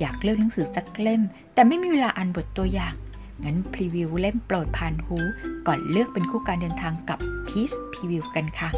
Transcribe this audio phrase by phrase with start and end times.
[0.00, 1.22] อยากเลือกหนังสือสักเล่ม
[1.54, 2.94] แต่ไม่มีเวลาอ่านบทตัวอย่าง
[3.44, 5.18] งั้นพรีวิวเล่มโปรดผ่านหู
[5.66, 8.70] ก่อนเลือกเป็นคู่การเดินทางกับ Peace Preview กันค่ะ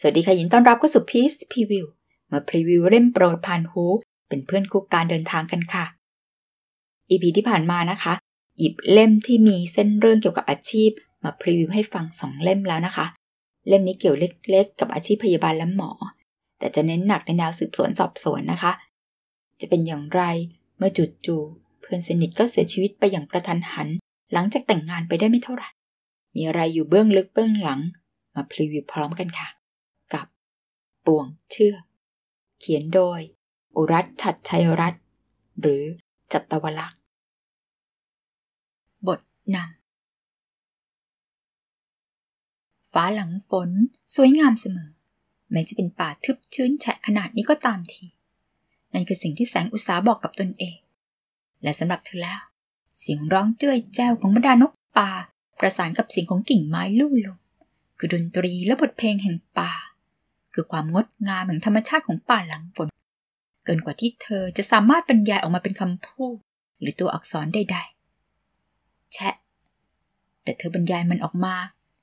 [0.00, 1.86] สวัสดีค่ะยินต้อนรับเข้าสู่ Peace Preview
[2.30, 3.84] มาพรีวิวเล่มโปรดผ่านหู
[4.28, 5.84] เป็นเพื่อนคู่การเดินทางกันค่ะ
[7.10, 8.12] EP ที่ผ่านมานะคะ
[8.58, 10.90] หยิบเล่มที่มีเส้นเรื่องเกี่ยวกับอาชีพ
[11.26, 13.06] มาพรีวิวให้ฟังสองเล่มแล้วนะคะ
[13.68, 15.90] เล่มนี้เกี่ยวเล็กๆ กับอาชีพพยาบาลและหมอ
[16.58, 18.72] แต่จะเน้นหนักในแนวสืบสวนสอบสวนนะคะ
[19.60, 20.22] จะเป็นอย่างไร
[20.78, 20.90] เมื่อ
[21.26, 23.88] จู่ๆเพื่อนสนิทก็เสียชีวิตไปอย่างกระทันหัน
[24.32, 25.68] หลังจากแต่งงานไปได้ไม่เท่าไหร่
[26.34, 27.80] มีอะไรอยู่เบื้องลึกเบื้องหลัง
[28.34, 29.48] มาพรีวิวพร้อมกันค่ะ
[30.14, 30.26] กับ
[31.06, 31.74] ป่วงเชื่อ
[32.60, 33.20] เขียนโดย
[33.76, 35.02] อุรัตชัดชัยรัตน์
[35.60, 35.82] หรือ
[36.32, 37.00] จัตวลักษ์
[39.06, 39.20] บท
[39.56, 39.58] น
[43.00, 43.70] ฟ้าหลังฝน
[44.14, 44.90] สวยงามเสมอ
[45.52, 48.04] แม้จะเป็นป่าทึบชื้นแฉะขนาดนี้ก็ตามที
[48.92, 50.78] นั่นคือสิ่งที่แสงอุตสาบอกกับตนเอง
[51.62, 52.40] และสำหรับเธอแล้ว
[53.00, 55.10] เสียงร้องเจ้ยแจ้วของบรรดานกป่า
[55.60, 57.38] ประสานกับเสียงของกิ่งไม้ลู่ลม
[57.98, 59.72] คือดนตรีและบทเพลงแห่งป่า
[60.54, 62.88] คือความงดงามแห่งธรรมชาติของป่าหลังฝน
[63.64, 66.36] เกินกว่าที่เธอจะสามารถบรรยายออกมาเป็นคำพูด
[66.80, 69.34] หรือตัวอักษรใดๆ แชะ
[70.42, 71.54] แต่เธอบรรยายมันออกมา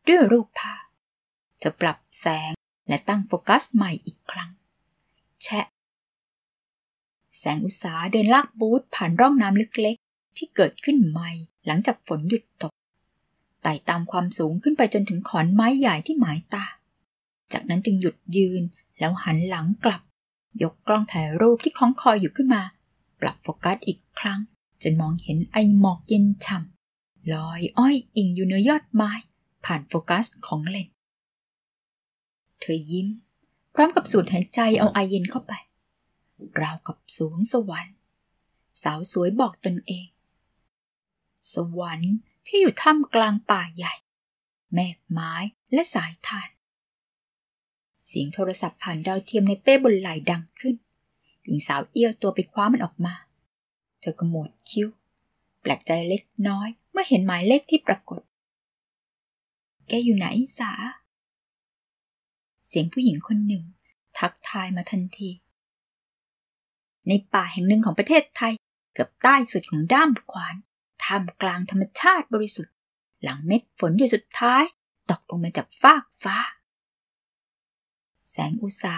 [0.08, 0.84] ด้วยรูปภาพ
[1.60, 2.52] เธอปรับแสง
[2.88, 4.52] และตั้งโฟกัสใหม่อีกครั้ง
[5.44, 5.66] แชะ
[7.38, 11.32] แสงอุตสาเดินลากบูธผ่านร่องน้ำเล็กๆ ที่เกิดขึ้นใหม่
[11.66, 12.74] หลังจากฝนหยุดตก
[13.64, 16.66] ไต่ตามความสูงขึ้นไปจนถึงขอนไม้ใหญ่ที่หมายตา
[17.54, 18.64] จากนั้นจึงหยุดยืน
[19.00, 20.02] แล้วหันหลังกลับ
[20.64, 22.64] ยกกล้องถ่ายรูปที่คล้องคออยู่ขึ้นมา
[23.22, 24.40] ปรับโฟกัสอีกครั้ง
[24.82, 29.12] จนมองเห็นไอหมอกเย็นฉ่ำลอยอ้อยอิงอยู่เหนือยอดไม้
[29.66, 30.90] ผ่านโฟกัสของเลน
[32.60, 33.08] เธอยิ้ม
[33.74, 35.54] พร้อมกับสูดหายใจเอาไอเย็นเข้าไป
[36.62, 37.96] ราวกับสวงสวรรค์
[38.84, 40.08] สาวสวยบอกตนเอง
[41.54, 42.14] สวรรค์
[42.48, 43.94] ที่อยู่ท่ามกลางป่าใหญ่
[44.74, 45.34] แมกไม้
[45.74, 46.50] และสายทาน
[48.08, 50.76] เสียงโทรศัพท์ผ่านดาวเทียมในเป้บนไหล่ดังขึ้น
[51.44, 53.14] หญิงสาวเอี้ยวตัวไปคว้ามันออกมา
[54.00, 54.88] เธอขมดคิ้ว
[55.62, 58.22] แปลกใจเล็กน้อยเมื่อเห็นหมายเลขที่ปรากฏ
[59.88, 60.28] แกอยู่ไหน
[60.60, 60.72] สา
[62.68, 63.64] เสียงผู้หญิงคนหนึ่ง
[64.18, 65.30] ทักทายมาทันที
[67.08, 68.54] ในป่าแห่งหนึ่งของประเทศไทย
[68.94, 70.56] เกือบใต้สุดของด้ามขวาน
[71.04, 72.76] ท่ามกลางธรรมชาติบริสุทธิ์
[73.24, 74.64] หลังเม็ดฝนหยดสุดท้าย
[75.10, 76.38] ตกลงมาจากฟากฟ้า
[78.30, 78.98] แสงอุสา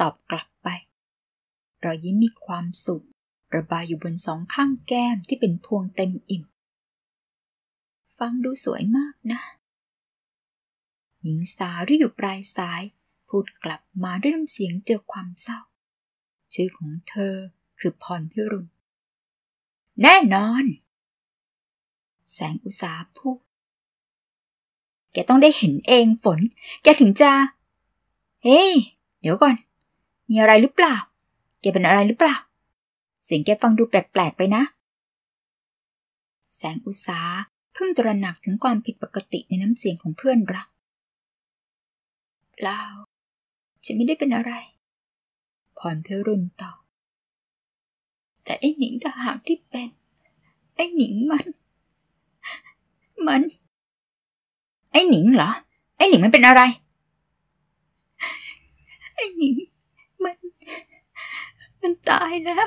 [0.00, 0.68] ตอบกลับไป
[1.84, 3.06] รอยยิ้มมีความสุข
[3.56, 6.42] ระบายอยู่บนสองข้างแก้มที่เป็นพวงเต็มอิ่ม
[8.18, 9.40] ฟังดูสวยมากนะ
[11.28, 12.82] หญิงสาวที่อยู่ปลายสาย
[13.28, 15.60] พูดกลับมาด้วยน้ำเสียงเจอความเศร้า
[16.54, 17.34] ชื่อของเธอ
[17.78, 18.70] คือพรพิรุณ
[20.02, 20.64] แน่นอน
[22.32, 23.38] แสงอุตสาพูด
[25.12, 26.38] แกต้องได้เห็นเองฝน
[26.82, 27.32] แกถึงจะ
[28.42, 28.70] เฮ้ย
[29.20, 29.56] เดี๋ยวก่อน
[30.30, 30.96] มีอะไรหรือเปล่า
[31.60, 32.36] แกเป็นอะไรหรือเปล่า
[33.24, 34.62] เสียงแกฟังดูแปลกๆไปนะ
[36.56, 37.20] แสงอุตสา
[37.74, 40.68] เพิ่งตระหนักถึงความผิดปกติในน้ำเสียงของเพื่อนรัก
[42.56, 42.82] เปล่า
[43.84, 44.52] ฉันไม่ได้เป็นอะไร
[45.78, 46.78] พรเพรุนตอบ
[48.44, 49.88] แต่ไอ้หนิงทหารที่เป็น
[50.74, 51.46] ไอ้หนิงมัน
[53.26, 53.42] มัน
[54.92, 55.50] ไอ้หนิงเหรอ
[55.96, 56.62] ไอ้หนิงมันเป็นอะไร
[59.14, 59.56] ไอ้หนิง
[60.24, 60.36] มัน
[61.82, 62.66] มันตายแล้ว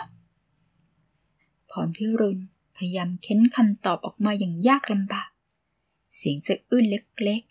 [1.70, 2.40] พรพิรุณ
[2.76, 5.30] พยายามเค้นคำตอบออกมาอย่างยากลำบาก
[6.16, 7.44] เสียงสะอื้นเล็ก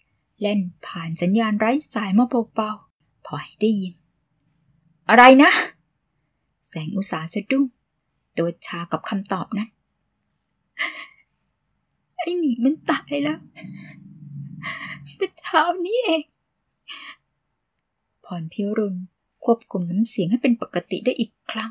[0.42, 3.94] เล่นผ่านสัญญาณไร้สายมาเบาๆพอให้ได้ยิน
[5.08, 5.50] อะไรนะ
[6.68, 7.64] แสงอุตสาสะดุ้ง
[8.36, 9.70] ตัวชากับคำตอบนั้น
[12.18, 13.38] ไอ้หนิงมันตายแล้ว
[15.16, 16.22] เมื่อเช้านี้เอง
[18.24, 18.96] พรพิรุณ
[19.44, 21.70] ควบคุมน้ำเสียงให้เป็นปกติได้อีกครั้ง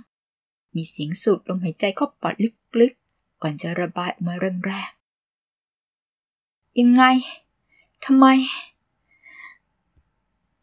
[0.75, 2.35] มีเสียงสูดลมหายใจเข้าปอด
[2.79, 4.33] ลึกๆ ก่อนจะระบายออกมา
[4.65, 7.03] แรงๆยังไง
[8.05, 8.25] ทำไม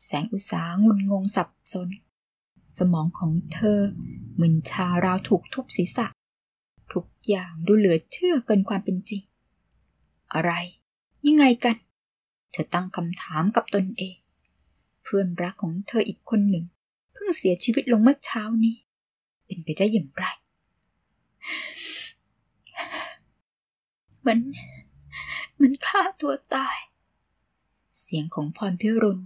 [0.05, 1.89] แสงอุตสาหงุนงงสับสน
[2.79, 3.81] สมองของเธอ
[4.41, 6.07] มึนชาราวถูกทุบศีรษะ
[6.93, 9.23] ทุกอย่างดูเหลือเชื่อเกินความเป็นจริง
[10.35, 10.53] อะไร
[11.27, 11.77] ยังไงกัน
[12.53, 14.17] เธอตั้งคำถามกับตนเอง
[15.03, 16.65] เพื่อนรักของเธออีกคนหนึ่ง
[17.13, 18.77] เพิ่งเสียชีวิตลงเมื่อเช้านี้
[19.47, 20.25] เป็นไปได้อย่างไร
[24.21, 24.41] เหมือน
[25.55, 26.77] เหมือนฆ่าตัวตาย
[28.01, 29.23] เสียงของพรพิรุณ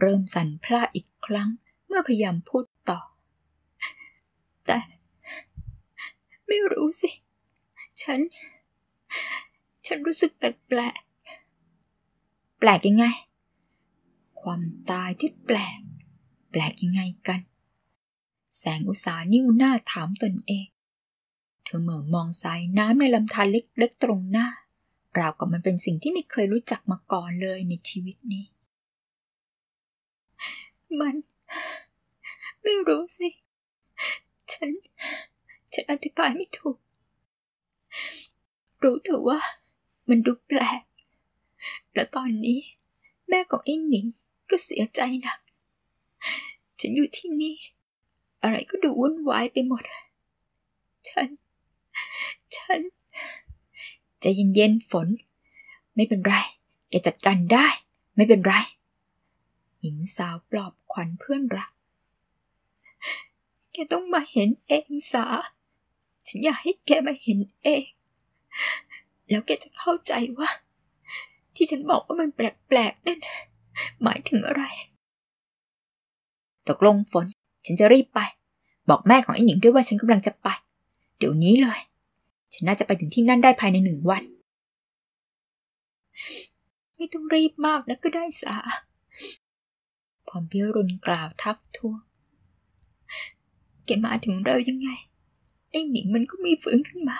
[0.00, 1.48] เริ่มสั่นพร่าอีกครั้ง
[1.86, 3.00] เมื่อพยายามพูดต่อ
[4.66, 4.78] แต่
[6.46, 7.10] ไม่รู้สิ
[8.02, 8.20] ฉัน
[9.86, 11.00] ฉันรู้สึกแปลกแปลก
[12.58, 13.06] แปลกยังไง
[14.40, 15.80] ความตายที่แปลก
[16.50, 17.40] แปลกยังไงกัน
[18.58, 20.66] แสงอุตสานิ้วหน้าถามตนเอง
[21.64, 24.46] เธอเหม่อมองสายน้ำในลำธารเล็กๆตรงหน้า
[25.18, 28.44] ราวกับมันเป็นสิ่งที่ไม่เคยรู้จักมาก่อนเลยในชีวิตนี้
[31.00, 31.14] มัน
[32.62, 33.28] ไม่รู้สิ
[34.52, 34.70] ฉัน
[35.72, 36.78] ฉันอธิบายไม่ถูก
[38.82, 39.38] รู้แต่ว่า
[40.08, 40.82] มันดูแปลก
[41.94, 42.60] แล้วตอนนี้
[43.28, 44.06] แม่ของไอ้หนิง
[44.50, 45.40] ก็เสียใจหนัก
[46.80, 47.56] ฉันอยู่ที่นี่
[48.42, 49.82] อะไรก็ดูวุ่นวายไปหมด
[51.08, 51.28] ฉัน
[52.56, 52.80] ฉัน
[54.20, 54.24] ใจ
[54.54, 55.08] เย็นๆฝน
[55.94, 56.34] ไม่เป็นไร
[56.90, 57.66] แกจัดการได้
[58.16, 58.54] ไม่เป็นไร
[59.80, 61.70] หญิงสาวปลอบขวัญเพื่อนรัก
[63.72, 65.24] แกต้องมาเห็นเองสา
[66.26, 67.84] ฉันอยากให้แกมาเห็นเอง
[69.28, 70.48] แล้วแกจะเข้าใจว่า
[71.54, 73.18] ที่ฉันบอกว่ามันแปลกๆนั่น
[74.02, 74.64] หมายถึงอะไร
[76.68, 77.26] ตกลงฝน
[77.66, 78.20] ฉันจะรีบไป
[78.88, 80.48] บอกแม่ของไอ้หนิงด้วยว่าฉันกำลังจะไป
[81.18, 81.80] เดี๋ยวนี้เลย
[82.54, 84.24] ฉันน่าจะไปถึงที่นั่นได้ภายในหนึ่งวัน
[86.96, 88.56] ไม่ต้องรีบมากนะก็ได้สา
[90.28, 91.98] พรพิรุณกล่าวทักท้วง
[93.84, 94.90] แกมาถึงเร็วยังไง
[95.70, 97.18] ไอ้หนิงมันก็มีฝืนขึ้นมา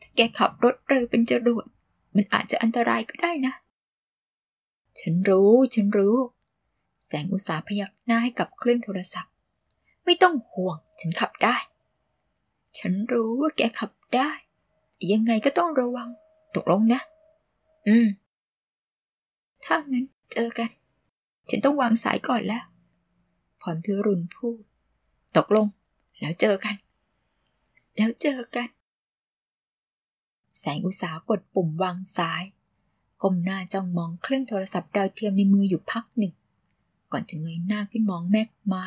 [0.00, 1.66] ถ้าแกขับรถเร็วเป็นจรวด
[2.14, 3.54] มันอาจจะอันตรายก็ได้นะ
[5.00, 6.16] ฉันรู้ ฉันรู้
[7.06, 9.32] แสงอุตสาพยักหน้าให้กับเครื่องโทรศัพท์
[10.04, 11.56] ไม่ต้องห่วง ฉันขับได้
[12.78, 14.30] ฉันรู้ว่าแกขับ ได้
[15.12, 16.08] ยังไงก็ต้องระวัง
[16.56, 17.00] ตกลงนะ
[17.88, 18.06] อืม
[19.64, 20.70] ถ้างั้นเจอกัน
[21.48, 22.64] ฉันต้องวางสายก่อนแล้ว
[23.60, 24.62] พรพิรุณพูด
[25.36, 25.66] ตกลง
[26.20, 26.76] แล้วเจอกัน
[27.96, 28.68] แล้วเจอกัน
[30.58, 32.42] แสงอุตสาหกดปุ่มวางสาย
[33.22, 36.32] ก้มหน้าจ้องมองเครื่องโทรศัพท์ดาวเทียมในมืออยู่พักหนึ่ง
[37.12, 38.86] ก่อนจะเงยหน้าขึ้นมองแม่ไม้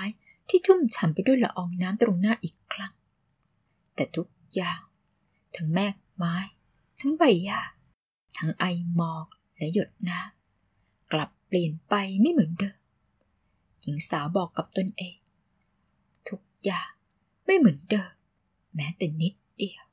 [0.50, 2.94] ที่ชุ่มฉ่ำไปด้วยละอองน้ำตรงหน้าอีกครั้ง
[3.96, 4.80] แต่ทุกอย่าง
[5.56, 6.36] ทั้งแมกไม้
[7.00, 7.62] ทั้งใบหญ้า
[8.38, 8.66] ทั้งไอ
[8.96, 9.28] หมอก
[9.58, 12.78] และหยดน้ำกลับเปลี่ยนไปไม่เหมือนเดิม
[13.82, 15.16] หญิงสาวบอกกับตนเอง
[16.30, 16.90] ทุกอย่าง
[17.46, 18.12] ไม่เหมือนเดิม
[18.76, 19.84] แม้แต่นิดเดียว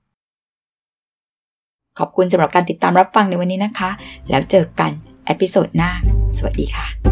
[1.99, 3.91] ขอบคุณสำหรับการติดตามรับฟังในวันนี้นะคะ
[4.31, 4.93] แล้วเจอกัน
[5.27, 5.91] episode หน้า
[6.37, 7.08] สวัสดีค่ะ